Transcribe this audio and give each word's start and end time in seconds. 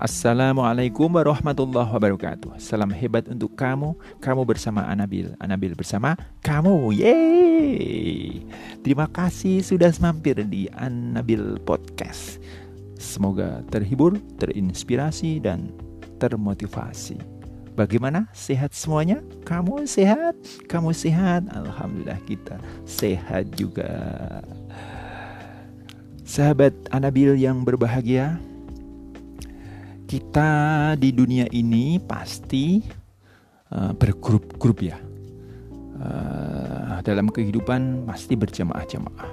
Assalamualaikum 0.00 1.12
warahmatullahi 1.12 1.92
wabarakatuh. 1.92 2.56
Salam 2.56 2.88
hebat 2.88 3.28
untuk 3.28 3.52
kamu. 3.52 3.92
Kamu 4.24 4.48
bersama 4.48 4.88
Anabil. 4.88 5.28
Anabil 5.36 5.76
bersama 5.76 6.16
kamu. 6.40 6.96
Yeay. 6.96 8.40
Terima 8.80 9.04
kasih 9.04 9.60
sudah 9.60 9.92
mampir 10.00 10.40
di 10.48 10.72
Anabil 10.72 11.60
Podcast. 11.68 12.40
Semoga 12.96 13.60
terhibur, 13.68 14.16
terinspirasi, 14.40 15.36
dan 15.44 15.68
termotivasi. 16.16 17.20
Bagaimana? 17.76 18.24
Sehat 18.32 18.72
semuanya? 18.72 19.20
Kamu 19.44 19.84
sehat? 19.84 20.32
Kamu 20.64 20.96
sehat? 20.96 21.44
Alhamdulillah 21.52 22.24
kita 22.24 22.56
sehat 22.88 23.52
juga. 23.52 23.92
Sahabat 26.24 26.72
Anabil 26.88 27.36
yang 27.36 27.68
berbahagia, 27.68 28.40
kita 30.10 30.50
di 30.98 31.14
dunia 31.14 31.46
ini 31.54 32.02
pasti 32.02 32.82
uh, 33.70 33.94
bergrup-grup 33.94 34.82
ya. 34.82 34.98
Uh, 36.02 36.98
dalam 37.06 37.30
kehidupan 37.30 38.10
pasti 38.10 38.34
berjamaah-jamaah. 38.34 39.30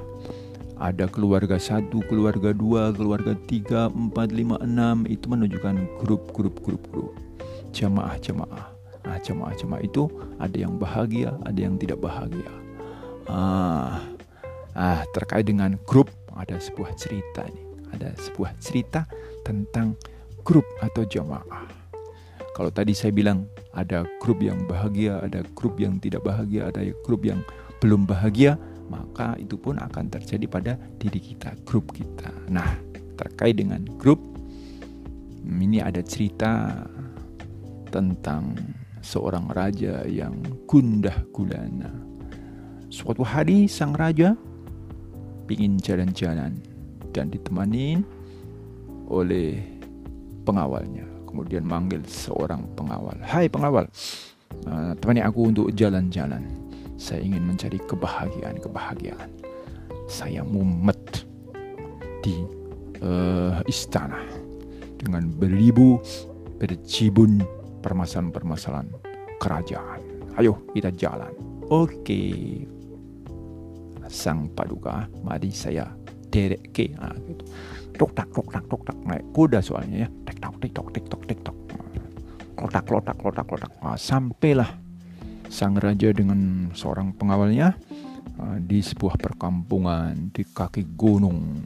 Ada 0.77 1.09
keluarga 1.09 1.57
satu, 1.57 2.05
keluarga 2.05 2.53
dua, 2.53 2.93
keluarga 2.93 3.33
tiga, 3.49 3.89
empat, 3.89 4.29
lima, 4.29 4.61
enam 4.61 5.09
itu 5.09 5.25
menunjukkan 5.25 5.97
grup-grup 5.97 6.61
grup-grup 6.61 7.17
jamaah-jamaah. 7.73 8.65
Nah, 9.01 9.17
jamaah-jamaah 9.17 9.81
itu 9.81 10.05
ada 10.37 10.53
yang 10.53 10.77
bahagia, 10.77 11.33
ada 11.41 11.57
yang 11.57 11.81
tidak 11.81 11.97
bahagia. 12.05 12.53
Ah, 13.25 14.05
ah 14.77 15.01
terkait 15.17 15.49
dengan 15.49 15.73
grup 15.89 16.13
ada 16.37 16.61
sebuah 16.61 16.93
cerita 16.93 17.49
nih. 17.49 17.65
Ada 17.97 18.13
sebuah 18.29 18.53
cerita 18.61 19.09
tentang 19.41 19.97
grup 20.47 20.63
atau 20.79 21.03
jamaah. 21.03 21.67
Kalau 22.55 22.71
tadi 22.71 22.95
saya 22.95 23.11
bilang 23.11 23.51
ada 23.75 24.07
grup 24.23 24.39
yang 24.39 24.63
bahagia, 24.63 25.19
ada 25.19 25.43
grup 25.51 25.75
yang 25.75 25.99
tidak 25.99 26.23
bahagia, 26.23 26.71
ada 26.71 26.87
grup 27.03 27.27
yang 27.27 27.43
belum 27.83 28.07
bahagia, 28.07 28.55
maka 28.87 29.35
itu 29.35 29.59
pun 29.59 29.75
akan 29.75 30.07
terjadi 30.07 30.47
pada 30.47 30.73
diri 30.97 31.19
kita, 31.19 31.51
grup 31.67 31.91
kita. 31.91 32.31
Nah, 32.47 32.79
terkait 33.19 33.59
dengan 33.59 33.83
grup, 33.99 34.23
ini 35.43 35.83
ada 35.83 35.99
cerita 35.99 36.79
tentang 37.91 38.55
seorang 39.03 39.51
raja 39.51 40.07
yang 40.07 40.39
gundah 40.65 41.27
gulana. 41.35 41.91
Suatu 42.87 43.21
hari 43.21 43.67
sang 43.67 43.91
raja 43.93 44.33
ingin 45.47 45.77
jalan-jalan 45.79 46.59
dan 47.11 47.31
ditemani 47.31 48.01
oleh 49.07 49.76
pengawalnya. 50.47 51.03
Kemudian 51.27 51.67
manggil 51.67 51.99
seorang 52.07 52.63
pengawal. 52.79 53.19
Hai 53.19 53.51
pengawal, 53.51 53.91
uh, 54.63 54.95
temani 54.95 55.19
aku 55.19 55.51
untuk 55.51 55.67
jalan-jalan. 55.75 56.47
Saya 56.95 57.19
ingin 57.21 57.43
mencari 57.43 57.77
kebahagiaan-kebahagiaan. 57.83 59.29
Saya 60.07 60.41
mumet 60.47 61.27
di 62.23 62.41
uh, 63.03 63.59
istana 63.67 64.23
dengan 64.97 65.27
beribu 65.29 65.99
berjibun 66.57 67.43
permasalahan-permasalahan 67.83 68.89
kerajaan. 69.37 70.01
Ayo 70.39 70.63
kita 70.71 70.89
jalan. 70.95 71.35
Oke. 71.67 72.63
Sang 74.07 74.47
paduka, 74.55 75.11
mari 75.21 75.51
saya 75.51 75.91
derek 76.31 76.71
ke. 76.71 76.95
Nah, 76.95 77.11
gitu 77.27 77.43
tok 77.97 78.13
tak 78.13 78.29
tok 78.31 78.47
tak 78.53 78.63
tok 78.69 78.81
tak. 78.85 78.97
Naik 79.03 79.25
kuda 79.33 79.59
soalnya 79.59 80.05
ya. 80.05 80.09
Tek 80.29 80.37
tok 80.39 80.55
tek 80.61 80.71
tok 80.71 80.87
tek 80.93 81.05
tok 81.09 81.23
tek 81.25 81.39
tok. 81.41 81.57
Klotak 82.57 82.83
klotak 82.89 83.17
klotak 83.21 83.45
klotak. 83.45 83.71
Nah, 83.81 83.97
sampailah 83.97 84.69
sang 85.49 85.77
raja 85.77 86.09
dengan 86.09 86.69
seorang 86.73 87.13
pengawalnya 87.13 87.77
uh, 88.41 88.57
di 88.57 88.81
sebuah 88.81 89.15
perkampungan 89.21 90.33
di 90.33 90.41
kaki 90.41 90.97
gunung 90.97 91.61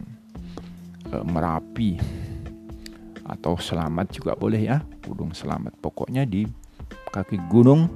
uh, 1.12 1.24
merapi. 1.24 1.96
Atau 3.24 3.56
selamat 3.56 4.12
juga 4.12 4.36
boleh 4.36 4.60
ya. 4.68 4.84
Gunung 5.08 5.32
selamat. 5.32 5.80
Pokoknya 5.80 6.28
di 6.28 6.44
kaki 7.12 7.40
gunung 7.48 7.88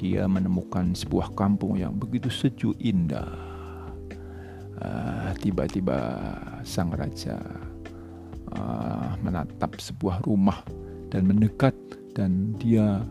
dia 0.00 0.24
menemukan 0.24 0.96
sebuah 0.96 1.36
kampung 1.36 1.76
yang 1.76 1.92
begitu 1.92 2.30
sejuk 2.30 2.78
indah. 2.80 3.50
Tiba-tiba 5.42 5.98
uh, 5.98 6.62
sang 6.62 6.94
raja 6.94 7.34
uh, 8.54 9.16
menatap 9.20 9.76
sebuah 9.80 10.22
rumah 10.24 10.62
dan 11.08 11.26
mendekat 11.26 11.74
dan 12.12 12.54
dia 12.60 13.02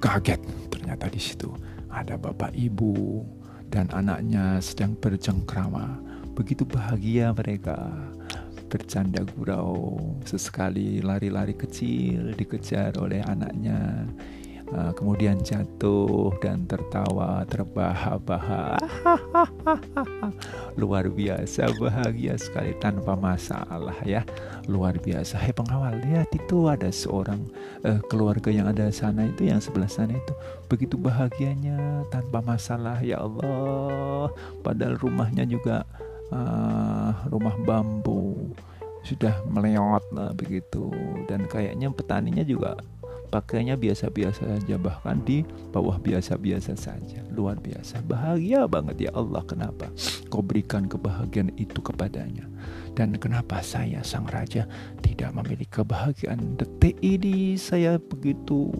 kaget. 0.00 0.40
Ternyata 0.72 1.06
di 1.12 1.20
situ 1.20 1.52
ada 1.92 2.16
bapak 2.16 2.56
ibu 2.56 3.22
dan 3.70 3.86
anaknya 3.94 4.58
sedang 4.58 4.96
bercengkrama. 4.98 6.00
Begitu 6.34 6.64
bahagia 6.64 7.30
mereka. 7.36 7.90
Bercanda 8.70 9.26
gurau. 9.34 9.98
Sesekali 10.22 11.02
lari-lari 11.02 11.58
kecil 11.58 12.32
dikejar 12.38 12.94
oleh 12.98 13.18
anaknya. 13.26 14.06
Uh, 14.70 14.94
kemudian 14.94 15.42
jatuh 15.42 15.66
dan 16.44 16.68
tertawa 16.68 17.40
terbahak-bahak 17.48 18.84
luar 20.80 21.08
biasa 21.08 21.72
bahagia 21.80 22.36
sekali 22.36 22.76
tanpa 22.76 23.16
masalah 23.16 23.96
ya. 24.04 24.20
Luar 24.68 25.00
biasa. 25.00 25.40
Hei 25.40 25.56
pengawal 25.56 26.04
lihat 26.04 26.28
itu 26.36 26.68
ada 26.68 26.92
seorang 26.92 27.40
uh, 27.88 27.96
keluarga 28.12 28.52
yang 28.52 28.68
ada 28.68 28.92
sana 28.92 29.24
itu 29.24 29.48
yang 29.48 29.56
sebelah 29.56 29.88
sana 29.88 30.12
itu. 30.12 30.36
Begitu 30.68 31.00
bahagianya 31.00 32.04
tanpa 32.12 32.44
masalah 32.44 33.00
ya 33.00 33.24
Allah. 33.24 34.28
Padahal 34.60 35.00
rumahnya 35.00 35.48
juga 35.48 35.88
uh, 36.28 37.24
rumah 37.32 37.56
bambu. 37.64 38.52
Sudah 39.00 39.32
meleot 39.48 40.04
lah 40.12 40.36
begitu. 40.36 40.92
Dan 41.24 41.48
kayaknya 41.48 41.88
petaninya 41.88 42.44
juga 42.44 42.76
pakainya 43.30 43.78
biasa-biasa 43.78 44.58
saja 44.58 44.76
bahkan 44.76 45.22
di 45.22 45.46
bawah 45.70 45.96
biasa-biasa 46.02 46.74
saja. 46.74 47.22
Luar 47.30 47.56
biasa. 47.62 48.02
Bahagia 48.02 48.66
banget 48.66 49.08
ya 49.08 49.10
Allah 49.14 49.46
kenapa 49.46 49.88
kau 50.28 50.42
berikan 50.42 50.90
kebahagiaan 50.90 51.54
itu 51.54 51.78
kepadanya? 51.78 52.50
Dan 52.98 53.14
kenapa 53.16 53.62
saya 53.62 54.02
sang 54.02 54.26
raja 54.26 54.66
tidak 55.00 55.30
memiliki 55.32 55.70
kebahagiaan? 55.70 56.58
Detik 56.58 56.98
ini 57.00 57.54
saya 57.54 57.96
begitu 58.02 58.74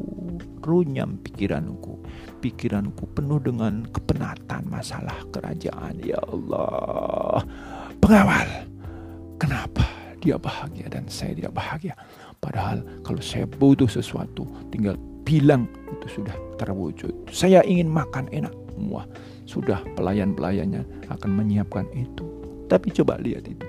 runyam 0.66 1.16
pikiranku. 1.22 2.02
Pikiranku 2.42 3.06
penuh 3.14 3.38
dengan 3.38 3.86
kepenatan 3.86 4.66
masalah 4.66 5.16
kerajaan 5.30 6.02
ya 6.02 6.18
Allah. 6.26 7.46
Pengawal 8.02 8.66
kenapa 9.38 9.86
dia 10.20 10.36
bahagia 10.36 10.86
dan 10.92 11.08
saya 11.08 11.32
tidak 11.32 11.56
bahagia 11.56 11.96
Padahal 12.40 12.80
kalau 13.04 13.20
saya 13.20 13.44
butuh 13.44 13.88
sesuatu, 13.88 14.48
tinggal 14.72 14.96
bilang 15.28 15.68
itu 15.92 16.20
sudah 16.20 16.32
terwujud. 16.56 17.12
Saya 17.28 17.60
ingin 17.68 17.86
makan 17.86 18.26
enak. 18.32 18.52
Wah, 18.88 19.04
sudah 19.44 19.84
pelayan-pelayannya 19.92 20.82
akan 21.12 21.30
menyiapkan 21.36 21.84
itu. 21.92 22.24
Tapi 22.66 22.88
coba 22.96 23.20
lihat 23.20 23.44
itu. 23.44 23.66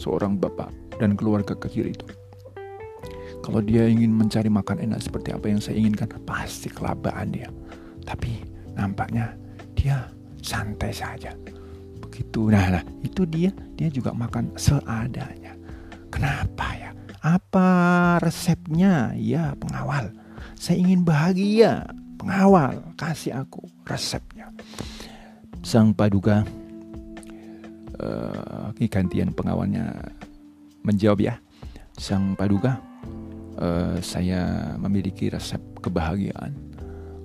Seorang 0.00 0.40
bapak 0.40 0.72
dan 0.96 1.12
keluarga 1.14 1.52
kecil 1.52 1.92
itu. 1.92 2.08
Kalau 3.44 3.60
dia 3.60 3.84
ingin 3.84 4.08
mencari 4.08 4.48
makan 4.48 4.80
enak 4.80 5.04
seperti 5.04 5.36
apa 5.36 5.52
yang 5.52 5.60
saya 5.60 5.76
inginkan, 5.76 6.08
pasti 6.24 6.72
kelabaan 6.72 7.36
dia. 7.36 7.52
Tapi 8.08 8.40
nampaknya 8.72 9.36
dia 9.76 10.08
santai 10.40 10.96
saja. 10.96 11.36
Begitu. 12.00 12.48
Nah, 12.48 12.80
nah 12.80 12.84
itu 13.04 13.28
dia, 13.28 13.52
dia 13.76 13.92
juga 13.92 14.16
makan 14.16 14.56
seadanya. 14.56 15.52
Kenapa 16.08 16.72
ya? 16.80 16.83
Apa 17.24 18.20
resepnya? 18.20 19.16
Ya, 19.16 19.56
pengawal. 19.56 20.12
Saya 20.60 20.76
ingin 20.84 21.08
bahagia. 21.08 21.88
Pengawal, 22.20 22.84
kasih 23.00 23.40
aku 23.40 23.64
resepnya. 23.88 24.52
Sang 25.64 25.96
paduka 25.96 26.44
uh, 27.96 28.68
gantian 28.76 29.32
pengawalnya 29.32 30.12
menjawab 30.84 31.24
ya. 31.24 31.34
Sang 31.96 32.36
paduka, 32.36 32.76
uh, 33.56 33.96
saya 34.04 34.76
memiliki 34.76 35.32
resep 35.32 35.60
kebahagiaan. 35.80 36.52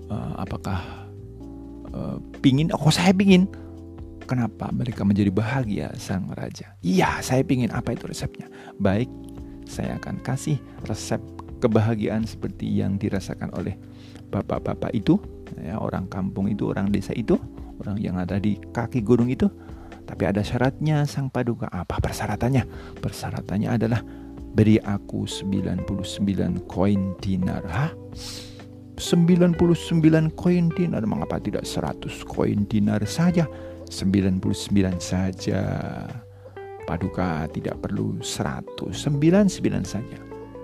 Uh, 0.08 0.34
apakah 0.40 0.80
uh, 1.92 2.18
pingin? 2.40 2.72
Oh, 2.72 2.88
saya 2.88 3.12
pingin. 3.12 3.52
Kenapa 4.30 4.70
mereka 4.70 5.04
menjadi 5.04 5.34
bahagia 5.34 5.90
sang 6.00 6.32
raja? 6.32 6.78
Iya, 6.86 7.20
saya 7.20 7.44
pingin. 7.44 7.74
Apa 7.74 7.98
itu 7.98 8.08
resepnya? 8.08 8.46
Baik, 8.78 9.10
saya 9.70 10.02
akan 10.02 10.18
kasih 10.26 10.58
resep 10.90 11.22
kebahagiaan 11.62 12.26
seperti 12.26 12.66
yang 12.66 12.98
dirasakan 12.98 13.54
oleh 13.54 13.78
bapak-bapak 14.34 14.90
itu, 14.98 15.22
ya, 15.62 15.78
orang 15.78 16.10
kampung 16.10 16.50
itu, 16.50 16.74
orang 16.74 16.90
desa 16.90 17.14
itu, 17.14 17.38
orang 17.78 18.02
yang 18.02 18.18
ada 18.18 18.42
di 18.42 18.58
kaki 18.74 19.06
gunung 19.06 19.30
itu. 19.30 19.46
Tapi 20.10 20.26
ada 20.26 20.42
syaratnya 20.42 21.06
sang 21.06 21.30
paduka. 21.30 21.70
Apa 21.70 22.02
persyaratannya? 22.02 22.66
Persyaratannya 22.98 23.70
adalah 23.70 24.02
Beri 24.50 24.82
aku 24.82 25.30
99 25.30 26.66
koin 26.66 27.14
dinar. 27.22 27.62
Hah? 27.70 27.94
99 28.98 29.56
koin 30.36 30.66
dinar 30.76 31.06
mengapa 31.06 31.40
tidak 31.40 31.64
100 31.64 32.26
koin 32.28 32.68
dinar 32.68 33.00
saja 33.08 33.48
99 33.88 34.44
saja 35.00 35.62
paduka 36.90 37.46
tidak 37.54 37.78
perlu 37.86 38.18
100 38.18 38.90
99 38.90 39.62
saja. 39.86 40.20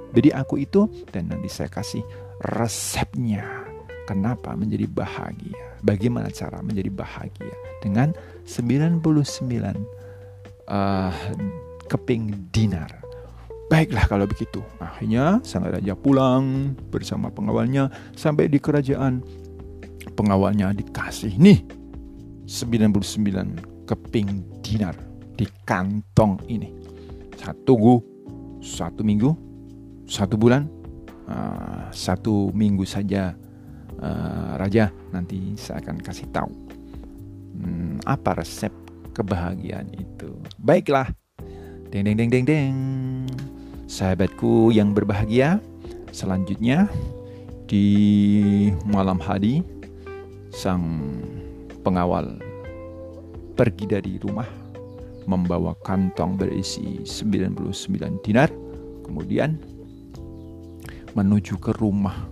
Jadi 0.10 0.34
aku 0.34 0.58
itu 0.58 0.90
dan 1.14 1.30
nanti 1.30 1.46
saya 1.46 1.70
kasih 1.70 2.02
resepnya 2.42 3.46
kenapa 4.10 4.58
menjadi 4.58 4.90
bahagia? 4.90 5.78
Bagaimana 5.86 6.34
cara 6.34 6.66
menjadi 6.66 6.90
bahagia? 6.90 7.54
Dengan 7.86 8.10
99 8.50 9.06
uh, 10.66 11.14
keping 11.86 12.50
dinar. 12.50 12.90
Baiklah 13.70 14.10
kalau 14.10 14.26
begitu. 14.26 14.66
Akhirnya 14.82 15.42
sang 15.46 15.66
raja 15.70 15.94
pulang 15.94 16.74
bersama 16.90 17.30
pengawalnya 17.30 17.94
sampai 18.18 18.50
di 18.50 18.58
kerajaan. 18.58 19.22
Pengawalnya 20.16 20.74
dikasih 20.74 21.38
nih 21.38 21.66
99 22.46 23.90
keping 23.90 24.30
dinar 24.62 24.96
di 25.36 25.46
kantong 25.68 26.40
ini. 26.48 26.72
Satu 27.36 27.76
tunggu 27.76 27.96
satu 28.66 29.06
minggu, 29.06 29.30
satu 30.10 30.34
bulan, 30.42 30.66
uh, 31.30 31.86
satu 31.94 32.50
minggu 32.50 32.82
saja 32.82 33.38
uh, 34.02 34.58
raja 34.58 34.90
nanti 35.14 35.54
saya 35.54 35.86
akan 35.86 36.02
kasih 36.02 36.26
tahu 36.34 36.50
hmm, 37.62 38.02
apa 38.10 38.42
resep 38.42 38.74
kebahagiaan 39.14 39.94
itu. 39.94 40.34
Baiklah, 40.58 41.14
deng 41.94 42.10
deng 42.10 42.18
deng 42.18 42.30
deng 42.34 42.46
deng. 42.50 42.76
Sahabatku 43.86 44.74
yang 44.74 44.98
berbahagia, 44.98 45.62
selanjutnya 46.10 46.90
di 47.70 47.86
malam 48.90 49.22
hari 49.22 49.62
sang 50.50 51.14
pengawal 51.86 52.42
pergi 53.54 53.86
dari 53.86 54.18
rumah 54.18 54.65
membawa 55.26 55.74
kantong 55.82 56.38
berisi 56.38 57.02
99 57.02 58.26
dinar 58.26 58.50
kemudian 59.06 59.58
menuju 61.16 61.58
ke 61.62 61.72
rumah 61.78 62.28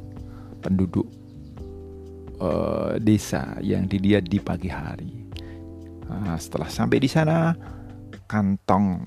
penduduk 0.59 1.07
uh, 2.43 2.99
desa 2.99 3.57
yang 3.63 3.87
dilihat 3.87 4.27
di 4.27 4.39
pagi 4.43 4.67
hari. 4.67 5.23
Nah, 6.07 6.35
setelah 6.35 6.67
sampai 6.67 6.99
di 6.99 7.09
sana, 7.09 7.55
kantong 8.27 8.99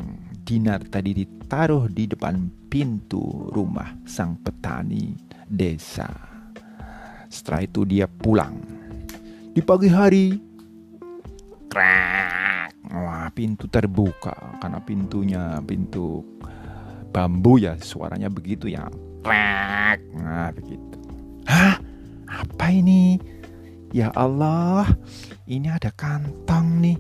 dinar 0.47 0.81
tadi 0.89 1.13
ditaruh 1.13 1.93
di 1.93 2.09
depan 2.09 2.49
pintu 2.71 3.53
rumah 3.53 3.93
sang 4.09 4.41
petani 4.41 5.13
desa. 5.45 6.09
Setelah 7.29 7.67
itu 7.67 7.83
dia 7.85 8.07
pulang. 8.09 8.57
Di 9.53 9.61
pagi 9.65 9.89
hari, 9.89 10.27
krak, 11.69 12.06
wah 13.27 13.35
pintu 13.35 13.67
terbuka 13.67 14.31
karena 14.63 14.79
pintunya 14.79 15.59
pintu 15.67 16.23
bambu 17.11 17.59
ya 17.59 17.75
suaranya 17.83 18.31
begitu 18.31 18.71
ya, 18.71 18.87
krak, 19.27 19.99
nah 20.15 20.55
begitu. 20.55 20.95
Hah, 21.43 21.83
apa 22.31 22.71
ini? 22.71 23.19
Ya 23.91 24.15
Allah, 24.15 24.87
ini 25.51 25.67
ada 25.67 25.91
kantong 25.91 26.79
nih 26.79 26.99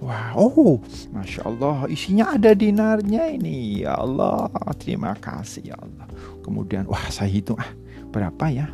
Wow, 0.00 0.48
oh, 0.56 0.76
masya 1.12 1.44
Allah, 1.44 1.84
isinya 1.92 2.32
ada 2.32 2.56
dinarnya 2.56 3.36
ini. 3.36 3.84
Ya 3.84 4.00
Allah, 4.00 4.48
terima 4.80 5.12
kasih 5.12 5.76
ya 5.76 5.76
Allah. 5.76 6.08
Kemudian, 6.40 6.88
wah 6.88 7.04
saya 7.12 7.28
hitung 7.28 7.60
ah 7.60 7.68
berapa 8.08 8.48
ya? 8.48 8.72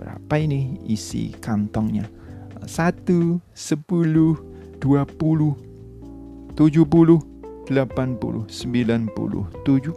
Berapa 0.00 0.40
ini 0.40 0.80
isi 0.88 1.36
kantongnya? 1.44 2.08
Satu, 2.64 3.36
sepuluh, 3.52 4.40
dua 4.80 5.04
puluh, 5.04 5.65
tujuh 6.56 6.88
puluh, 6.88 7.20
delapan 7.68 8.16
puluh, 8.16 8.48
sembilan 8.48 9.12
puluh, 9.12 9.44
tujuh, 9.62 9.92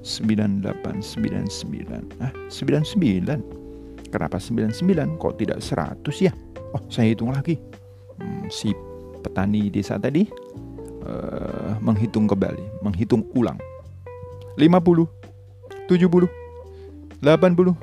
sembilan 0.00 0.64
delapan, 0.64 1.04
sembilan 1.04 1.44
sembilan. 1.46 2.02
Ah, 2.24 2.32
sembilan 2.48 2.82
sembilan. 2.82 3.40
Kenapa 4.08 4.40
sembilan 4.40 4.72
sembilan? 4.72 5.08
Kok 5.20 5.34
tidak 5.36 5.60
seratus 5.60 6.16
ya? 6.24 6.32
Oh, 6.72 6.82
saya 6.88 7.12
hitung 7.12 7.36
lagi. 7.36 7.60
Hmm, 8.18 8.48
sip 8.48 8.74
petani 9.20 9.68
desa 9.68 10.00
tadi 10.00 10.24
uh, 11.04 11.76
menghitung 11.84 12.24
kembali, 12.24 12.80
menghitung 12.80 13.28
ulang. 13.36 13.60
50, 14.56 15.06
70, 15.86 16.26
80, 17.22 17.22
96, 17.22 17.78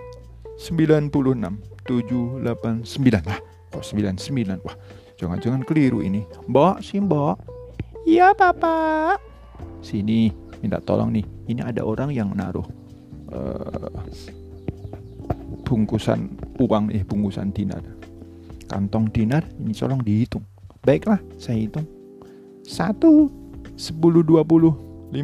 7, 0.60 2.42
8, 2.44 2.84
9. 2.84 3.30
Nah, 3.30 3.40
kok 3.72 3.84
99? 3.86 4.66
Wah, 4.66 4.76
jangan-jangan 5.16 5.62
keliru 5.64 6.04
ini. 6.04 6.28
Mbak, 6.52 6.84
si 6.84 7.00
mbak. 7.00 7.55
Iya, 8.06 8.38
Papa. 8.38 9.18
Sini, 9.82 10.30
minta 10.62 10.78
tolong 10.78 11.10
nih. 11.10 11.26
Ini 11.50 11.62
ada 11.66 11.82
orang 11.82 12.14
yang 12.14 12.34
naruh 12.38 12.66
uh, 13.34 13.90
bungkusan 15.66 16.30
uang, 16.62 16.94
eh 16.94 17.02
bungkusan 17.02 17.50
dinar. 17.50 17.82
Kantong 18.70 19.10
dinar, 19.14 19.46
ini 19.62 19.78
tolong 19.78 20.02
dihitung 20.02 20.42
Baiklah, 20.86 21.18
saya 21.42 21.58
hitung. 21.58 21.90
1, 22.62 23.02
10, 23.74 23.74
20, 23.74 24.22
50, 25.10 25.18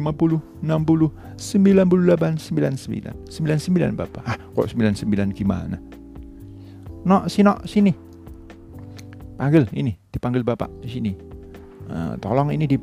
60, 0.58 1.10
98, 1.38 2.38
99. 2.42 3.30
99 3.30 3.94
Bapak. 3.94 4.22
Ah, 4.26 4.34
kok 4.34 4.66
99 4.66 5.30
gimana? 5.30 5.78
No, 7.06 7.30
sini, 7.30 7.54
sini. 7.62 7.92
Panggil 9.38 9.70
ini, 9.70 9.94
dipanggil 10.10 10.42
Bapak 10.42 10.70
di 10.82 10.90
sini. 10.90 11.31
Uh, 11.92 12.16
tolong 12.24 12.48
ini 12.48 12.64
di 12.64 12.80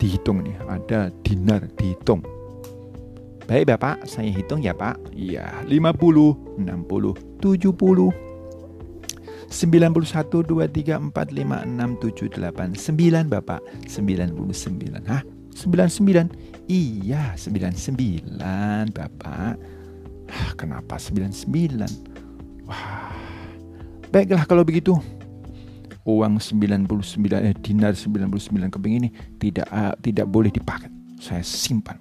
dihitung 0.00 0.40
nih, 0.40 0.56
ada 0.64 1.12
dinar 1.20 1.68
dihitung. 1.76 2.24
Baik 3.46 3.70
Bapak, 3.70 4.08
saya 4.08 4.32
hitung 4.32 4.58
ya 4.64 4.74
Pak. 4.74 4.98
Iya, 5.14 5.62
50, 5.68 6.58
60, 6.58 7.14
70, 7.38 8.10
91 9.46 10.42
2 10.42 10.66
3 10.66 10.98
4 10.98 11.14
5 11.14 11.14
6 11.14 12.02
7 12.02 12.42
8 12.42 12.74
9 12.74 13.30
Bapak. 13.30 13.60
99 13.86 15.06
Hah? 15.06 15.22
99 15.54 16.66
Iya 16.66 17.38
99 17.38 18.90
Bapak. 18.90 19.54
Kenapa 20.58 20.98
99 20.98 22.66
Wah 22.66 23.14
Baiklah 24.10 24.42
kalau 24.50 24.66
begitu 24.66 24.98
Uang 26.06 26.38
99 26.38 26.86
eh, 27.42 27.54
dinar 27.58 27.92
99 27.98 28.70
keping 28.70 28.94
ini 29.02 29.08
tidak 29.42 29.66
uh, 29.74 29.94
tidak 29.98 30.26
boleh 30.30 30.54
dipakai. 30.54 30.86
Saya 31.18 31.42
simpan. 31.42 31.98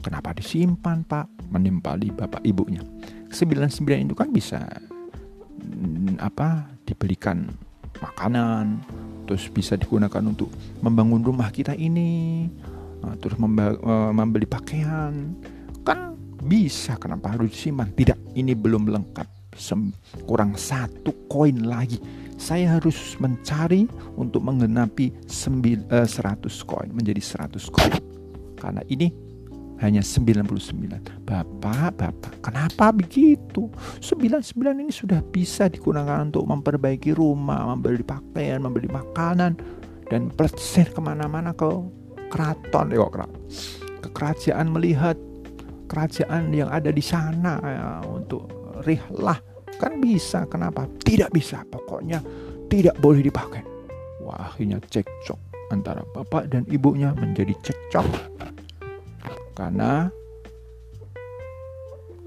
Kenapa 0.00 0.32
disimpan, 0.32 1.04
Pak? 1.04 1.50
Menimpali 1.52 2.08
bapak 2.14 2.40
ibunya. 2.46 2.80
99 3.28 4.06
itu 4.06 4.14
kan 4.16 4.30
bisa 4.32 4.64
apa 6.20 6.70
dibelikan 6.88 7.48
makanan 8.00 8.80
terus 9.28 9.46
bisa 9.52 9.76
digunakan 9.76 10.20
untuk 10.24 10.50
membangun 10.82 11.22
rumah 11.22 11.52
kita 11.52 11.76
ini 11.76 12.46
nah, 13.04 13.14
terus 13.20 13.36
eh, 13.38 14.10
membeli 14.10 14.46
pakaian 14.48 15.36
kan 15.84 16.16
bisa 16.42 16.96
kenapa 16.98 17.36
harus 17.36 17.52
disimpan 17.52 17.92
tidak 17.94 18.18
ini 18.34 18.56
belum 18.56 18.88
lengkap 18.88 19.28
Sem 19.50 19.92
kurang 20.24 20.54
satu 20.54 21.26
koin 21.26 21.66
lagi 21.66 21.98
saya 22.40 22.80
harus 22.80 23.20
mencari 23.20 23.84
untuk 24.16 24.40
menggenapi 24.40 25.12
100 25.28 25.92
eh, 25.92 26.48
koin 26.64 26.88
menjadi 26.96 27.20
100 27.20 27.68
koin 27.68 28.00
karena 28.56 28.80
ini 28.88 29.12
hanya 29.80 30.04
99. 30.04 31.24
Bapak, 31.24 31.96
Bapak, 31.96 32.44
kenapa 32.44 32.92
begitu? 32.92 33.72
99 34.04 34.52
ini 34.76 34.92
sudah 34.92 35.24
bisa 35.24 35.72
digunakan 35.72 36.28
untuk 36.28 36.44
memperbaiki 36.44 37.16
rumah, 37.16 37.64
membeli 37.72 38.04
pakaian, 38.04 38.60
membeli 38.60 38.92
makanan, 38.92 39.56
dan 40.12 40.28
plesir 40.36 40.84
ke 40.92 41.00
mana-mana 41.00 41.56
ke 41.56 41.64
keraton, 42.28 42.92
ya 42.92 43.00
kok 43.08 43.32
ke 44.00 44.08
kerajaan 44.12 44.68
melihat 44.68 45.16
kerajaan 45.88 46.52
yang 46.54 46.68
ada 46.68 46.92
di 46.92 47.02
sana 47.02 47.58
ya, 47.64 47.88
untuk 48.06 48.48
rihlah 48.84 49.40
kan 49.80 49.96
bisa 49.96 50.44
kenapa 50.44 50.84
tidak 51.00 51.32
bisa 51.32 51.64
pokoknya 51.64 52.20
tidak 52.68 53.00
boleh 53.00 53.24
dipakai 53.24 53.64
wah 54.20 54.52
akhirnya 54.52 54.76
cekcok 54.84 55.72
antara 55.72 56.04
bapak 56.12 56.52
dan 56.52 56.68
ibunya 56.68 57.16
menjadi 57.16 57.56
cekcok 57.64 58.06
karena 59.56 60.12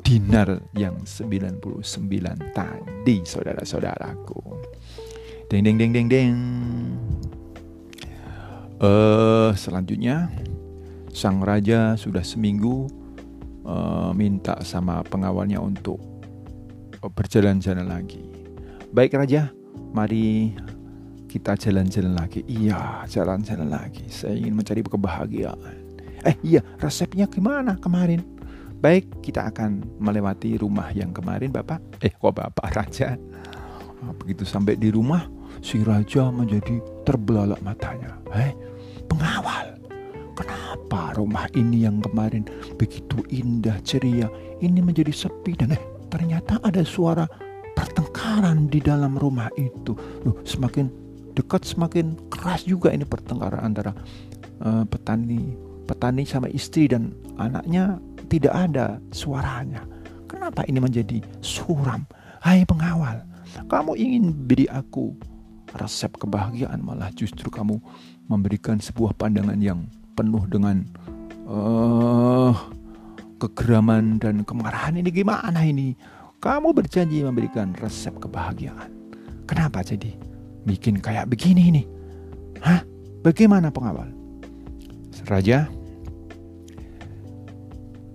dinar 0.04 0.62
yang 0.78 1.02
99 1.02 1.82
tadi 2.54 3.18
saudara-saudaraku. 3.26 4.42
Deng 5.50 5.64
deng 5.66 5.78
deng 5.82 5.92
deng 5.96 6.08
deng. 6.12 6.36
Uh, 8.84 9.56
selanjutnya 9.56 10.28
sang 11.16 11.40
raja 11.40 11.96
sudah 11.96 12.22
seminggu 12.22 12.92
uh, 13.64 14.12
minta 14.12 14.60
sama 14.62 15.02
pengawalnya 15.08 15.58
untuk 15.64 16.13
berjalan-jalan 17.12 17.88
lagi. 17.88 18.24
Baik 18.94 19.18
raja, 19.18 19.50
mari 19.92 20.54
kita 21.28 21.58
jalan-jalan 21.58 22.14
lagi. 22.14 22.46
Iya, 22.46 23.10
jalan-jalan 23.10 23.74
lagi. 23.74 24.06
Saya 24.08 24.38
ingin 24.38 24.54
mencari 24.54 24.86
kebahagiaan. 24.86 25.76
Eh 26.24 26.38
iya, 26.46 26.62
resepnya 26.80 27.26
gimana 27.28 27.76
kemarin? 27.82 28.22
Baik, 28.84 29.24
kita 29.24 29.48
akan 29.48 29.84
melewati 29.98 30.60
rumah 30.60 30.92
yang 30.92 31.16
kemarin 31.16 31.50
Bapak. 31.50 31.80
Eh, 32.04 32.12
kok 32.12 32.36
Bapak 32.36 32.76
Raja? 32.76 33.16
Nah, 34.04 34.12
begitu 34.20 34.44
sampai 34.44 34.76
di 34.76 34.92
rumah, 34.92 35.24
si 35.64 35.80
Raja 35.80 36.28
menjadi 36.28 36.84
terbelalak 37.08 37.64
matanya. 37.64 38.20
Eh, 38.36 38.52
pengawal, 39.08 39.80
kenapa 40.36 41.16
rumah 41.16 41.48
ini 41.56 41.88
yang 41.88 42.04
kemarin 42.04 42.44
begitu 42.76 43.24
indah, 43.32 43.80
ceria, 43.88 44.28
ini 44.60 44.84
menjadi 44.84 45.16
sepi 45.16 45.56
dan 45.56 45.80
eh, 45.80 45.84
ternyata 46.14 46.62
ada 46.62 46.86
suara 46.86 47.26
pertengkaran 47.74 48.70
di 48.70 48.78
dalam 48.78 49.18
rumah 49.18 49.50
itu. 49.58 49.98
Loh, 50.22 50.38
semakin 50.46 50.94
dekat 51.34 51.66
semakin 51.66 52.14
keras 52.30 52.70
juga 52.70 52.94
ini 52.94 53.02
pertengkaran 53.02 53.66
antara 53.66 53.98
uh, 54.62 54.86
petani 54.86 55.58
petani 55.90 56.22
sama 56.24 56.46
istri 56.54 56.86
dan 56.86 57.18
anaknya 57.42 57.98
tidak 58.30 58.54
ada 58.54 59.02
suaranya. 59.10 59.82
Kenapa 60.30 60.62
ini 60.70 60.78
menjadi 60.78 61.18
suram? 61.42 62.06
Hai 62.46 62.62
pengawal, 62.70 63.26
kamu 63.66 63.98
ingin 63.98 64.26
beri 64.46 64.70
aku 64.70 65.18
resep 65.74 66.14
kebahagiaan 66.22 66.86
malah 66.86 67.10
justru 67.18 67.50
kamu 67.50 67.82
memberikan 68.30 68.78
sebuah 68.78 69.18
pandangan 69.18 69.58
yang 69.58 69.90
penuh 70.14 70.46
dengan 70.46 70.86
uh, 71.50 72.54
kegeraman 73.44 74.20
dan 74.24 74.48
kemarahan 74.48 74.96
ini 75.00 75.10
gimana 75.12 75.64
ini? 75.68 75.96
Kamu 76.40 76.72
berjanji 76.72 77.24
memberikan 77.24 77.76
resep 77.80 78.16
kebahagiaan. 78.20 78.92
Kenapa 79.48 79.84
jadi 79.84 80.16
bikin 80.64 81.00
kayak 81.04 81.28
begini 81.28 81.72
ini? 81.72 81.84
Hah? 82.64 82.84
Bagaimana 83.24 83.72
pengawal? 83.72 84.12
Raja, 85.24 85.72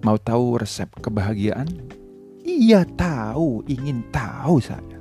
Mau 0.06 0.14
tahu 0.14 0.62
resep 0.62 0.86
kebahagiaan? 1.02 1.66
Iya 2.46 2.86
tahu, 2.86 3.66
ingin 3.66 4.06
tahu 4.14 4.62
saya. 4.62 4.96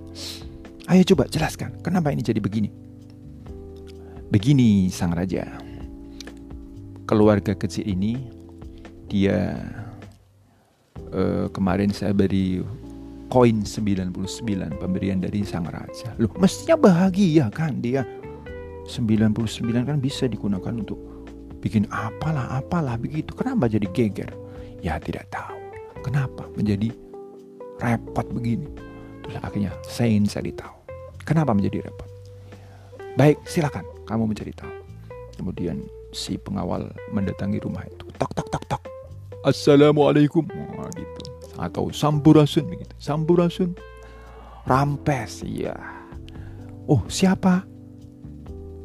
Ayo 0.90 1.06
coba 1.14 1.30
jelaskan, 1.30 1.78
kenapa 1.86 2.10
ini 2.10 2.26
jadi 2.26 2.42
begini? 2.42 2.74
Begini 4.34 4.90
sang 4.90 5.14
raja. 5.14 5.46
Keluarga 7.06 7.54
kecil 7.54 7.86
ini 7.86 8.18
dia 9.06 9.54
uh, 11.14 11.46
kemarin 11.52 11.92
saya 11.92 12.12
beri 12.12 12.64
koin 13.28 13.64
99 13.68 14.16
pemberian 14.80 15.20
dari 15.20 15.44
sang 15.44 15.68
raja. 15.68 16.16
Loh, 16.16 16.32
mestinya 16.40 16.80
bahagia 16.80 17.52
kan 17.52 17.80
dia. 17.84 18.08
99 18.88 19.36
kan 19.84 20.00
bisa 20.00 20.32
digunakan 20.32 20.72
untuk 20.72 20.96
bikin 21.60 21.84
apalah 21.92 22.64
apalah 22.64 22.96
begitu. 22.96 23.36
Kenapa 23.36 23.68
jadi 23.68 23.84
geger? 23.92 24.32
Ya 24.80 24.96
tidak 25.04 25.28
tahu. 25.28 25.60
Kenapa 26.08 26.48
menjadi 26.56 26.96
repot 27.84 28.24
begini? 28.32 28.72
Terus 29.28 29.36
akhirnya 29.44 29.72
saya 29.84 30.08
ingin 30.16 30.32
cari 30.32 30.52
tahu. 30.56 30.76
Kenapa 31.28 31.52
menjadi 31.52 31.84
repot? 31.84 32.08
Baik, 33.20 33.44
silakan 33.44 33.84
kamu 34.08 34.32
mencari 34.32 34.56
tahu. 34.56 34.72
Kemudian 35.36 35.84
si 36.16 36.40
pengawal 36.40 36.88
mendatangi 37.12 37.60
rumah 37.60 37.84
itu. 37.84 38.08
Tok 38.16 38.32
tok 38.32 38.48
tok 38.48 38.64
tok. 38.72 38.82
Assalamualaikum. 39.44 40.48
Atau 41.58 41.90
sampurasun 41.90 42.70
begitu. 42.70 42.94
Sampurasun. 43.02 43.74
Rampes, 44.70 45.42
iya. 45.42 45.76
Oh, 46.86 47.04
siapa? 47.10 47.66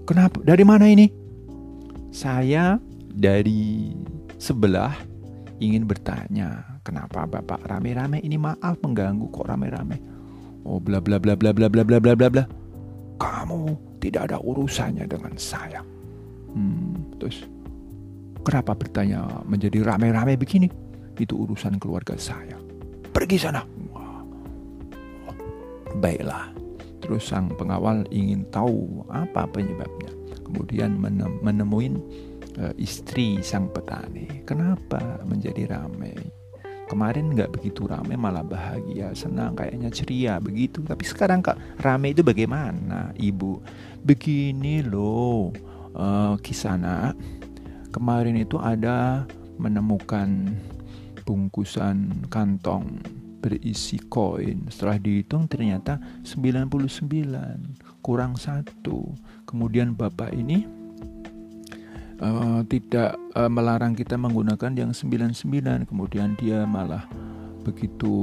Kenapa? 0.09 0.43
Dari 0.43 0.65
mana 0.67 0.91
ini? 0.91 1.11
Saya 2.13 2.77
dari 3.13 3.95
sebelah 4.37 4.93
ingin 5.63 5.87
bertanya, 5.87 6.81
kenapa 6.83 7.29
Bapak 7.29 7.63
rame-rame 7.69 8.19
ini 8.21 8.35
maaf 8.35 8.81
mengganggu 8.83 9.31
kok 9.31 9.47
rame-rame. 9.47 9.97
Oh 10.67 10.79
bla 10.79 10.99
bla 10.99 11.19
bla 11.19 11.39
bla 11.39 11.55
bla 11.55 11.71
bla 11.71 11.83
bla 11.87 11.99
bla 11.99 12.15
bla 12.15 12.29
bla. 12.31 12.45
Kamu 13.19 13.61
tidak 14.03 14.31
ada 14.31 14.39
urusannya 14.43 15.07
dengan 15.07 15.35
saya. 15.39 15.83
Hmm, 16.53 17.17
terus 17.23 17.47
kenapa 18.43 18.75
bertanya 18.75 19.25
menjadi 19.47 19.87
rame-rame 19.87 20.35
begini? 20.35 20.69
Itu 21.19 21.45
urusan 21.45 21.77
keluarga 21.77 22.17
saya. 22.17 22.57
Pergi 23.13 23.37
sana. 23.37 23.61
Baiklah. 26.01 26.49
Terus 27.03 27.27
sang 27.27 27.51
pengawal 27.59 28.07
ingin 28.15 28.47
tahu 28.55 29.05
apa 29.11 29.45
penyebabnya. 29.51 30.15
Kemudian 30.47 30.97
menemuin 31.43 31.99
uh, 32.61 32.73
istri 32.79 33.43
sang 33.45 33.69
petani. 33.73 34.45
Kenapa 34.47 35.21
menjadi 35.27 35.77
ramai? 35.77 36.15
Kemarin 36.93 37.33
nggak 37.33 37.57
begitu 37.57 37.89
ramai, 37.89 38.21
malah 38.21 38.45
bahagia, 38.45 39.17
senang, 39.17 39.57
kayaknya 39.57 39.89
ceria 39.89 40.37
begitu. 40.37 40.85
Tapi 40.85 41.01
sekarang 41.09 41.41
kak 41.41 41.57
ramai 41.81 42.13
itu 42.13 42.21
bagaimana, 42.21 43.17
ibu? 43.17 43.65
Begini 44.05 44.85
loh, 44.85 45.57
uh, 45.97 46.37
kisana. 46.45 47.17
Kemarin 47.89 48.37
itu 48.37 48.61
ada 48.61 49.25
menemukan 49.57 50.53
bungkusan 51.23 52.29
kantong 52.29 53.01
berisi 53.43 53.99
koin. 53.99 54.71
Setelah 54.71 55.03
dihitung 55.03 55.51
ternyata 55.51 55.99
99 56.23 56.71
kurang 58.03 58.39
satu. 58.39 59.15
Kemudian 59.43 59.99
bapak 59.99 60.31
ini 60.31 60.83
uh, 62.23 62.61
tidak 62.71 63.19
uh, 63.35 63.51
melarang 63.51 63.99
kita 63.99 64.15
menggunakan 64.15 64.73
yang 64.79 64.91
99 64.95 65.91
kemudian 65.91 66.39
dia 66.39 66.63
malah 66.65 67.05
begitu 67.63 68.15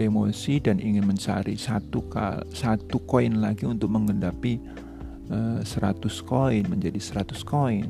emosi 0.00 0.60
dan 0.64 0.80
ingin 0.80 1.04
mencari 1.04 1.60
satu 1.60 2.08
satu 2.52 2.96
koin 3.04 3.40
lagi 3.40 3.68
untuk 3.68 3.92
mengendapi 3.92 4.60
uh, 5.28 5.60
100 5.60 6.00
koin 6.24 6.64
menjadi 6.68 6.96
100 6.96 7.36
koin 7.44 7.88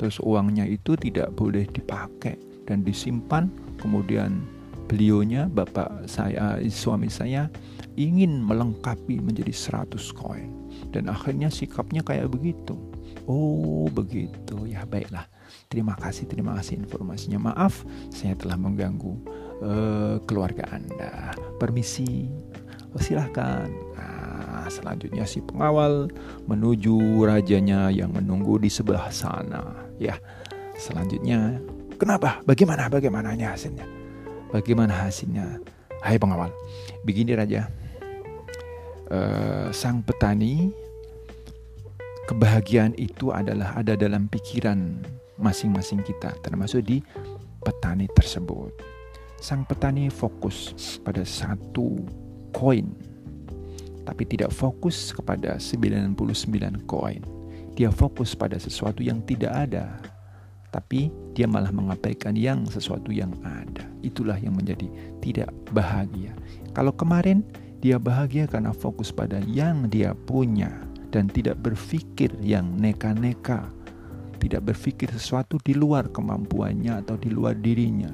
terus 0.00 0.16
uangnya 0.24 0.64
itu 0.64 0.96
tidak 0.96 1.32
boleh 1.36 1.68
dipakai 1.68 2.40
dan 2.64 2.80
disimpan 2.80 3.52
kemudian 3.80 4.44
beliaunya 4.84 5.48
bapak 5.48 6.06
saya 6.10 6.60
suami 6.68 7.08
saya 7.08 7.48
ingin 7.94 8.42
melengkapi 8.42 9.22
menjadi 9.22 9.50
100 9.50 9.96
koin 10.12 10.50
dan 10.92 11.08
akhirnya 11.08 11.48
sikapnya 11.48 12.04
kayak 12.04 12.28
begitu 12.28 12.76
Oh 13.24 13.88
begitu 13.88 14.68
ya 14.68 14.84
baiklah. 14.84 15.24
Terima 15.72 15.96
kasih 15.96 16.28
terima 16.28 16.58
kasih 16.60 16.84
informasinya. 16.84 17.52
Maaf 17.52 17.86
saya 18.12 18.36
telah 18.36 18.60
mengganggu 18.60 19.14
uh, 19.64 20.16
keluarga 20.28 20.68
anda. 20.68 21.32
Permisi. 21.56 22.28
Oh, 22.92 23.00
silahkan. 23.00 23.66
Nah, 23.96 24.68
selanjutnya 24.70 25.24
si 25.26 25.40
pengawal 25.42 26.12
menuju 26.46 27.26
rajanya 27.26 27.88
yang 27.88 28.12
menunggu 28.12 28.60
di 28.60 28.68
sebelah 28.68 29.08
sana. 29.08 29.88
Ya. 29.96 30.20
Selanjutnya 30.76 31.62
kenapa? 31.96 32.42
Bagaimana? 32.44 32.90
Bagaimananya 32.90 33.54
hasilnya? 33.54 33.86
Bagaimana 34.50 35.06
hasilnya? 35.06 35.58
Hai 36.04 36.20
pengawal. 36.20 36.52
Begini 37.02 37.34
raja. 37.34 37.70
Uh, 39.04 39.68
sang 39.70 40.00
petani 40.00 40.72
kebahagiaan 42.24 42.96
itu 42.96 43.28
adalah 43.30 43.76
ada 43.76 43.94
dalam 43.94 44.26
pikiran 44.32 44.96
masing-masing 45.36 46.00
kita, 46.04 46.32
termasuk 46.40 46.84
di 46.84 47.04
petani 47.60 48.08
tersebut. 48.12 48.72
Sang 49.40 49.68
petani 49.68 50.08
fokus 50.08 50.72
pada 51.04 51.20
satu 51.20 52.00
koin, 52.56 52.96
tapi 54.08 54.24
tidak 54.24 54.56
fokus 54.56 55.12
kepada 55.12 55.60
99 55.60 56.16
koin. 56.88 57.20
Dia 57.74 57.90
fokus 57.90 58.32
pada 58.32 58.56
sesuatu 58.56 59.02
yang 59.02 59.20
tidak 59.26 59.52
ada, 59.68 59.98
tapi 60.74 61.14
dia 61.38 61.46
malah 61.46 61.70
mengabaikan 61.70 62.34
yang 62.34 62.66
sesuatu 62.66 63.14
yang 63.14 63.30
ada. 63.46 63.86
Itulah 64.02 64.34
yang 64.42 64.58
menjadi 64.58 64.90
tidak 65.22 65.54
bahagia. 65.70 66.34
Kalau 66.74 66.90
kemarin 66.90 67.46
dia 67.78 68.02
bahagia 68.02 68.50
karena 68.50 68.74
fokus 68.74 69.14
pada 69.14 69.38
yang 69.46 69.86
dia 69.86 70.18
punya, 70.26 70.74
dan 71.14 71.30
tidak 71.30 71.62
berpikir 71.62 72.34
yang 72.42 72.66
neka-neka, 72.74 73.70
tidak 74.42 74.66
berpikir 74.66 75.06
sesuatu 75.14 75.62
di 75.62 75.78
luar 75.78 76.10
kemampuannya 76.10 77.06
atau 77.06 77.14
di 77.14 77.30
luar 77.30 77.54
dirinya. 77.54 78.10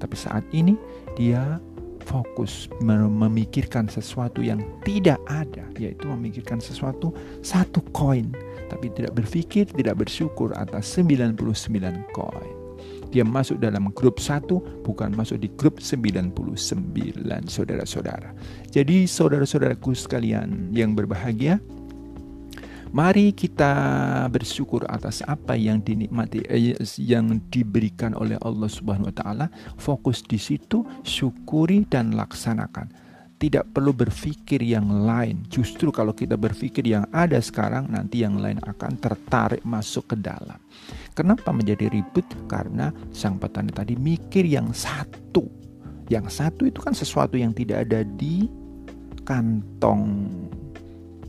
Tapi 0.00 0.16
saat 0.16 0.48
ini 0.56 0.72
dia 1.12 1.60
fokus 2.08 2.72
memikirkan 2.80 3.84
sesuatu 3.92 4.40
yang 4.40 4.64
tidak 4.80 5.20
ada, 5.28 5.68
yaitu 5.76 6.08
memikirkan 6.08 6.56
sesuatu 6.56 7.12
satu 7.44 7.84
koin, 7.92 8.32
tapi 8.68 8.92
tidak 8.92 9.16
berpikir, 9.16 9.66
tidak 9.68 10.04
bersyukur 10.04 10.52
atas 10.54 10.88
99 10.96 11.34
koin. 12.12 12.56
Dia 13.08 13.24
masuk 13.24 13.56
dalam 13.56 13.88
grup 13.96 14.20
satu, 14.20 14.60
bukan 14.84 15.16
masuk 15.16 15.40
di 15.40 15.48
grup 15.56 15.80
99 15.80 16.36
saudara-saudara. 17.48 18.36
Jadi 18.68 19.08
saudara-saudaraku 19.08 19.96
sekalian 19.96 20.68
yang 20.76 20.92
berbahagia, 20.92 21.56
Mari 22.88 23.36
kita 23.36 23.68
bersyukur 24.32 24.88
atas 24.88 25.20
apa 25.28 25.52
yang 25.52 25.84
dinikmati 25.84 26.40
eh, 26.48 26.72
yang 26.96 27.36
diberikan 27.52 28.16
oleh 28.16 28.40
Allah 28.40 28.64
Subhanahu 28.64 29.12
wa 29.12 29.16
taala. 29.16 29.46
Fokus 29.76 30.24
di 30.24 30.40
situ, 30.40 30.88
syukuri 31.04 31.84
dan 31.84 32.16
laksanakan. 32.16 32.88
Tidak 33.38 33.70
perlu 33.70 33.94
berpikir 33.94 34.58
yang 34.66 35.06
lain. 35.06 35.46
Justru 35.46 35.94
kalau 35.94 36.10
kita 36.10 36.34
berpikir 36.34 36.82
yang 36.82 37.06
ada 37.14 37.38
sekarang, 37.38 37.86
nanti 37.86 38.26
yang 38.26 38.34
lain 38.42 38.58
akan 38.58 38.98
tertarik 38.98 39.62
masuk 39.62 40.10
ke 40.10 40.16
dalam. 40.18 40.58
Kenapa 41.14 41.54
menjadi 41.54 41.86
ribut? 41.86 42.26
Karena 42.50 42.90
sang 43.14 43.38
petani 43.38 43.70
tadi 43.70 43.94
mikir 43.94 44.42
yang 44.42 44.74
satu. 44.74 45.46
Yang 46.10 46.42
satu 46.42 46.66
itu 46.66 46.82
kan 46.82 46.98
sesuatu 46.98 47.38
yang 47.38 47.54
tidak 47.54 47.86
ada 47.86 48.02
di 48.02 48.50
kantong 49.22 50.26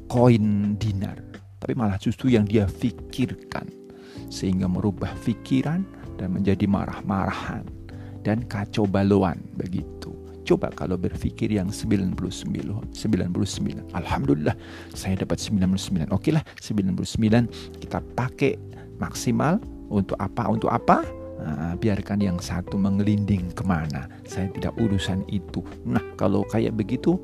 koin 0.09 0.73
dinar 0.81 1.29
tapi 1.59 1.75
malah 1.75 1.99
justru 1.99 2.31
yang 2.31 2.47
dia 2.47 2.65
pikirkan 2.65 3.67
sehingga 4.31 4.71
merubah 4.71 5.11
pikiran 5.27 5.83
dan 6.15 6.31
menjadi 6.31 6.65
marah-marahan 6.65 7.67
dan 8.23 8.47
kacau 8.47 8.87
baluan 8.87 9.35
begitu. 9.59 9.98
Coba 10.49 10.73
kalau 10.73 10.97
berpikir 10.97 11.53
yang 11.53 11.69
99 11.69 12.17
99. 12.89 13.93
Alhamdulillah 13.93 14.57
saya 14.97 15.21
dapat 15.21 15.37
99. 15.37 16.09
Oke 16.09 16.33
lah 16.33 16.41
99 16.57 17.77
kita 17.77 18.01
pakai 18.17 18.57
maksimal 18.97 19.61
untuk 19.93 20.17
apa? 20.17 20.49
Untuk 20.49 20.73
apa? 20.73 21.05
Nah, 21.39 21.77
biarkan 21.77 22.17
yang 22.25 22.41
satu 22.41 22.81
mengelinding 22.81 23.53
ke 23.53 23.61
mana. 23.61 24.09
Saya 24.25 24.49
tidak 24.49 24.73
urusan 24.81 25.21
itu. 25.29 25.61
Nah 25.85 26.01
kalau 26.17 26.41
kayak 26.49 26.73
begitu 26.73 27.21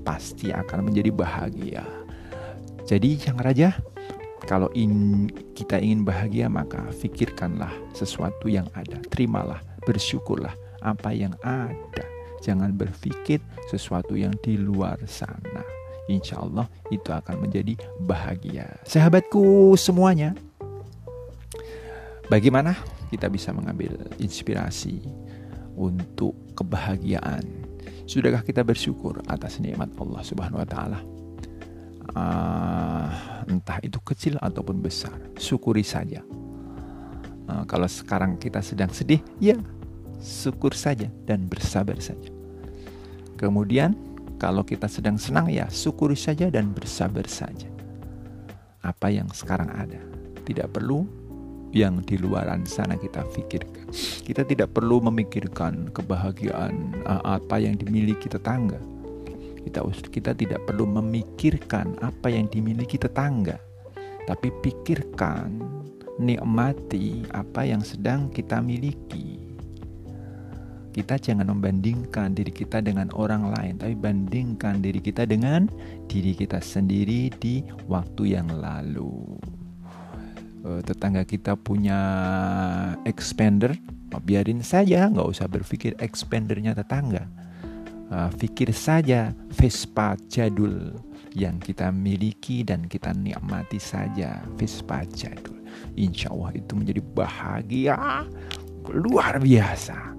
pasti 0.00 0.48
akan 0.48 0.88
menjadi 0.88 1.12
bahagia. 1.12 1.84
Jadi 2.88 3.20
yang 3.28 3.36
raja, 3.44 3.76
kalau 4.48 4.72
in, 4.72 5.28
kita 5.52 5.76
ingin 5.80 6.00
bahagia 6.00 6.48
maka 6.48 6.80
fikirkanlah 6.96 7.72
sesuatu 7.92 8.48
yang 8.48 8.68
ada. 8.72 8.96
Terimalah, 9.12 9.60
bersyukurlah 9.84 10.56
apa 10.80 11.12
yang 11.12 11.36
ada. 11.44 12.13
Jangan 12.44 12.76
berpikir 12.76 13.40
sesuatu 13.72 14.12
yang 14.14 14.36
di 14.44 14.60
luar 14.60 15.00
sana. 15.08 15.64
Insya 16.04 16.44
Allah 16.44 16.68
itu 16.92 17.08
akan 17.08 17.48
menjadi 17.48 17.80
bahagia. 18.04 18.68
Sahabatku 18.84 19.72
semuanya, 19.80 20.36
bagaimana 22.28 22.76
kita 23.08 23.32
bisa 23.32 23.56
mengambil 23.56 23.96
inspirasi 24.20 25.00
untuk 25.72 26.36
kebahagiaan? 26.52 27.48
Sudahkah 28.04 28.44
kita 28.44 28.60
bersyukur 28.60 29.24
atas 29.32 29.56
nikmat 29.64 29.88
Allah 29.96 30.20
Subhanahu 30.20 30.60
wa 30.60 30.68
taala? 30.68 31.00
uh, 32.12 33.08
entah 33.48 33.78
itu 33.80 33.98
kecil 34.00 34.36
ataupun 34.40 34.80
besar, 34.80 35.14
syukuri 35.36 35.84
saja. 35.84 36.22
Uh, 37.44 37.64
kalau 37.68 37.88
sekarang 37.88 38.40
kita 38.40 38.64
sedang 38.64 38.90
sedih, 38.90 39.20
ya 39.40 39.58
syukur 40.24 40.72
saja 40.72 41.10
dan 41.28 41.44
bersabar 41.44 41.98
saja. 42.00 42.33
Kemudian 43.44 43.92
kalau 44.40 44.64
kita 44.64 44.88
sedang 44.88 45.20
senang 45.20 45.52
ya 45.52 45.68
syukuri 45.68 46.16
saja 46.16 46.48
dan 46.48 46.72
bersabar 46.72 47.28
saja. 47.28 47.68
Apa 48.80 49.12
yang 49.12 49.28
sekarang 49.28 49.68
ada, 49.68 50.00
tidak 50.48 50.72
perlu 50.72 51.04
yang 51.76 52.00
di 52.00 52.16
luaran 52.16 52.64
sana 52.64 52.96
kita 52.96 53.20
pikirkan. 53.36 53.92
Kita 54.24 54.48
tidak 54.48 54.72
perlu 54.72 55.04
memikirkan 55.04 55.92
kebahagiaan 55.92 57.04
uh, 57.04 57.36
apa 57.36 57.60
yang 57.60 57.76
dimiliki 57.76 58.32
tetangga 58.32 58.80
kita 59.64 59.80
kita 60.12 60.32
tidak 60.36 60.60
perlu 60.68 60.84
memikirkan 60.84 61.96
apa 62.04 62.28
yang 62.28 62.46
dimiliki 62.52 63.00
tetangga, 63.00 63.56
tapi 64.28 64.52
pikirkan 64.60 65.56
nikmati 66.20 67.24
apa 67.32 67.64
yang 67.64 67.80
sedang 67.80 68.28
kita 68.28 68.60
miliki. 68.60 69.43
Kita 70.94 71.18
jangan 71.18 71.50
membandingkan 71.50 72.38
diri 72.38 72.54
kita 72.54 72.78
dengan 72.78 73.10
orang 73.18 73.50
lain, 73.50 73.82
tapi 73.82 73.98
bandingkan 73.98 74.78
diri 74.78 75.02
kita 75.02 75.26
dengan 75.26 75.66
diri 76.06 76.38
kita 76.38 76.62
sendiri 76.62 77.34
di 77.34 77.66
waktu 77.90 78.38
yang 78.38 78.46
lalu. 78.54 79.34
Eh, 80.62 80.80
tetangga 80.86 81.26
kita 81.26 81.58
punya 81.58 81.98
expander, 83.02 83.74
biarin 84.22 84.62
saja, 84.62 85.10
nggak 85.10 85.26
usah 85.34 85.50
berpikir 85.50 85.98
expandernya 85.98 86.78
tetangga 86.78 87.26
uh, 88.14 88.30
pikir 88.34 88.70
saja 88.74 89.32
Vespa 89.54 90.18
jadul 90.28 90.94
yang 91.34 91.58
kita 91.58 91.90
miliki 91.90 92.62
dan 92.62 92.86
kita 92.86 93.14
nikmati 93.14 93.82
saja 93.82 94.42
Vespa 94.58 95.02
jadul. 95.14 95.58
Insya 95.98 96.30
Allah 96.30 96.54
itu 96.54 96.72
menjadi 96.78 97.02
bahagia 97.02 98.26
luar 98.90 99.40
biasa 99.42 100.14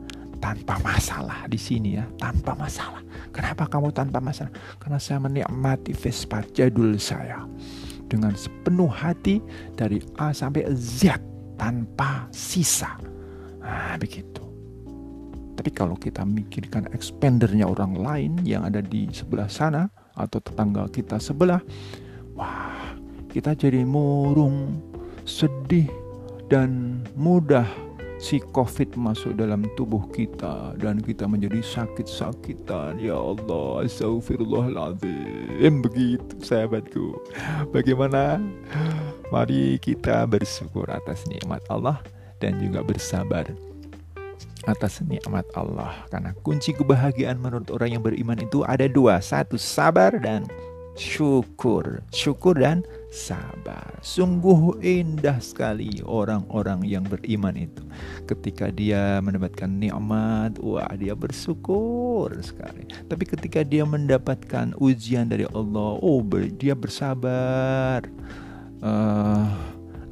tanpa 0.45 0.77
masalah 0.86 1.49
di 1.49 1.58
sini 1.58 1.97
ya 1.97 2.05
tanpa 2.21 2.53
masalah. 2.53 3.01
Kenapa 3.34 3.65
kamu 3.65 3.89
tanpa 3.89 4.21
masalah? 4.21 4.53
Karena 4.77 5.01
saya 5.01 5.17
menikmati 5.17 5.97
Vespa 5.97 6.45
jadul 6.53 7.01
saya 7.01 7.49
dengan 8.05 8.38
sepenuh 8.38 8.86
hati 8.86 9.41
dari 9.73 9.97
A 10.21 10.29
sampai 10.29 10.69
Z 10.77 11.17
tanpa 11.58 12.29
sisa. 12.29 12.93
Nah, 13.58 13.97
begitu. 13.97 14.45
Tapi 15.58 15.71
kalau 15.73 15.97
kita 15.97 16.21
mikirkan 16.21 16.86
expandernya 16.93 17.65
orang 17.65 17.97
lain 17.97 18.31
yang 18.45 18.62
ada 18.62 18.86
di 18.86 19.10
sebelah 19.10 19.49
sana 19.49 19.89
atau 20.13 20.38
tetangga 20.38 20.86
kita 20.93 21.17
sebelah, 21.17 21.63
wah, 22.38 22.93
kita 23.34 23.58
jadi 23.58 23.81
murung, 23.81 24.77
sedih 25.25 25.89
dan 26.53 27.01
mudah 27.17 27.65
si 28.17 28.39
COVID 28.39 28.95
masuk 28.95 29.36
dalam 29.36 29.67
tubuh 29.75 30.08
kita 30.12 30.75
dan 30.80 30.99
kita 31.04 31.28
menjadi 31.28 31.60
sakit-sakitan. 31.62 32.99
Ya 32.99 33.15
Allah, 33.19 33.84
astagfirullahaladzim. 33.86 35.84
Begitu 35.84 36.34
sahabatku. 36.39 37.19
Bagaimana? 37.75 38.39
Mari 39.34 39.82
kita 39.82 40.23
bersyukur 40.30 40.86
atas 40.88 41.25
nikmat 41.28 41.60
Allah 41.67 41.99
dan 42.39 42.62
juga 42.62 42.86
bersabar 42.86 43.49
atas 44.65 45.01
nikmat 45.06 45.45
Allah. 45.54 45.93
Karena 46.10 46.34
kunci 46.41 46.73
kebahagiaan 46.73 47.38
menurut 47.38 47.69
orang 47.73 47.97
yang 47.97 48.04
beriman 48.04 48.38
itu 48.41 48.65
ada 48.65 48.89
dua. 48.89 49.21
Satu, 49.21 49.58
sabar 49.58 50.17
dan 50.17 50.45
syukur. 50.95 52.01
Syukur 52.10 52.58
dan 52.60 52.81
sabar. 53.12 53.99
Sungguh 54.01 54.79
indah 54.81 55.38
sekali 55.43 56.01
orang-orang 56.03 56.84
yang 56.88 57.03
beriman 57.05 57.55
itu. 57.55 57.84
Ketika 58.25 58.71
dia 58.71 59.19
mendapatkan 59.19 59.69
nikmat, 59.69 60.58
wah 60.60 60.89
dia 60.95 61.13
bersyukur 61.13 62.31
sekali. 62.41 62.88
Tapi 63.08 63.23
ketika 63.23 63.62
dia 63.62 63.84
mendapatkan 63.84 64.73
ujian 64.79 65.29
dari 65.29 65.45
Allah, 65.51 65.99
oh 65.99 66.19
dia 66.55 66.73
bersabar. 66.73 68.08
Uh, 68.84 69.47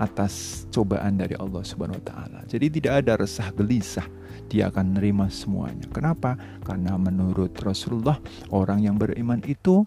atas 0.02 0.66
cobaan 0.74 1.22
dari 1.22 1.38
Allah 1.38 1.62
Subhanahu 1.62 2.02
wa 2.02 2.06
taala. 2.06 2.40
Jadi 2.50 2.82
tidak 2.82 3.06
ada 3.06 3.14
resah 3.22 3.54
gelisah 3.54 4.08
dia 4.52 4.70
akan 4.70 4.94
menerima 4.94 5.30
semuanya. 5.34 5.86
Kenapa? 5.90 6.38
Karena 6.62 6.94
menurut 7.00 7.54
Rasulullah, 7.58 8.20
orang 8.54 8.86
yang 8.86 9.00
beriman 9.00 9.42
itu 9.46 9.86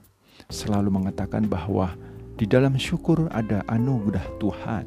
selalu 0.50 0.92
mengatakan 0.92 1.46
bahwa 1.46 1.94
di 2.36 2.44
dalam 2.44 2.76
syukur 2.76 3.26
ada 3.32 3.64
anugerah 3.72 4.24
Tuhan. 4.38 4.86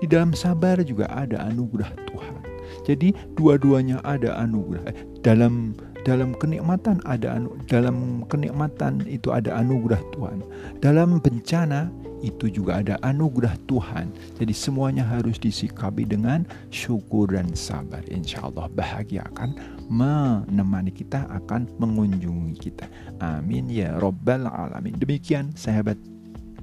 Di 0.00 0.08
dalam 0.08 0.32
sabar 0.32 0.80
juga 0.80 1.04
ada 1.12 1.44
anugerah 1.52 1.92
Tuhan. 2.08 2.40
Jadi 2.88 3.12
dua-duanya 3.36 4.00
ada 4.00 4.40
anugerah. 4.40 4.88
Dalam 5.20 5.76
dalam 6.02 6.32
kenikmatan 6.36 7.00
ada 7.04 7.36
anu, 7.36 7.56
dalam 7.68 8.24
kenikmatan 8.26 9.04
itu 9.04 9.32
ada 9.32 9.60
anugerah 9.60 10.00
Tuhan. 10.16 10.38
Dalam 10.80 11.20
bencana 11.20 11.92
itu 12.20 12.52
juga 12.52 12.80
ada 12.84 13.00
anugerah 13.00 13.56
Tuhan. 13.64 14.12
Jadi 14.36 14.52
semuanya 14.52 15.04
harus 15.04 15.40
disikapi 15.40 16.04
dengan 16.04 16.44
syukur 16.68 17.32
dan 17.32 17.52
sabar. 17.56 18.04
Insya 18.08 18.44
Allah 18.44 18.68
bahagia 18.72 19.24
akan 19.32 19.56
menemani 19.88 20.92
kita, 20.92 21.24
akan 21.28 21.68
mengunjungi 21.80 22.54
kita. 22.60 22.86
Amin 23.24 23.68
ya 23.72 23.96
Rabbal 23.96 24.46
Alamin. 24.46 24.96
Demikian 25.00 25.52
sahabat 25.56 25.96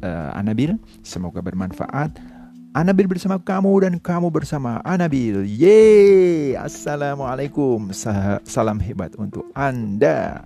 uh, 0.06 0.38
Anabil. 0.38 0.78
Semoga 1.02 1.42
bermanfaat. 1.42 2.14
Anabil 2.78 3.10
bersama 3.10 3.42
kamu 3.42 3.90
dan 3.90 3.94
kamu 3.98 4.30
bersama 4.30 4.78
Anabil. 4.86 5.50
Yeay! 5.50 6.54
Assalamualaikum. 6.62 7.90
Salam 8.46 8.78
hebat 8.78 9.18
untuk 9.18 9.50
Anda. 9.58 10.46